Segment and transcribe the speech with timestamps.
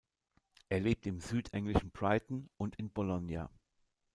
[0.69, 3.51] Er lebt im südenglischen Brighton und in Bologna.